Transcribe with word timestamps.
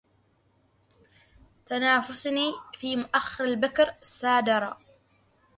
تنافسني 1.65 2.53
في 2.77 2.95
مؤخر 2.95 3.43
البكر 3.43 3.93
سادرا 4.01 4.77